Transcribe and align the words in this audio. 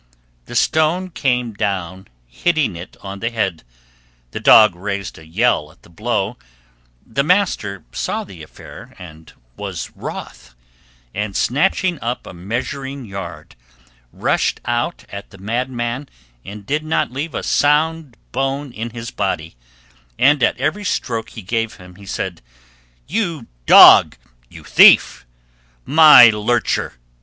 The 0.47 0.55
stone 0.55 1.11
came 1.11 1.53
down 1.53 2.07
hitting 2.25 2.75
it 2.75 2.97
on 3.01 3.19
the 3.19 3.29
head, 3.29 3.63
the 4.31 4.39
dog 4.39 4.73
raised 4.75 5.19
a 5.19 5.27
yell 5.27 5.71
at 5.71 5.83
the 5.83 5.91
blow, 5.91 6.37
the 7.05 7.23
master 7.23 7.83
saw 7.91 8.23
the 8.23 8.41
affair 8.41 8.95
and 8.97 9.31
was 9.57 9.91
wroth, 9.95 10.55
and 11.13 11.35
snatching 11.35 12.01
up 12.01 12.25
a 12.25 12.33
measuring 12.33 13.05
yard 13.05 13.55
rushed 14.11 14.59
out 14.65 15.05
at 15.09 15.29
the 15.29 15.37
madman 15.37 16.09
and 16.43 16.65
did 16.65 16.83
not 16.83 17.11
leave 17.11 17.35
a 17.35 17.43
sound 17.43 18.17
bone 18.31 18.71
in 18.73 18.89
his 18.89 19.11
body, 19.11 19.55
and 20.17 20.41
at 20.41 20.57
every 20.57 20.83
stroke 20.83 21.29
he 21.29 21.43
gave 21.43 21.75
him 21.75 21.93
he 21.97 22.07
said, 22.07 22.41
"You 23.05 23.45
dog, 23.67 24.17
you 24.49 24.63
thief! 24.63 25.27
my 25.85 26.31
lurcher! 26.31 26.95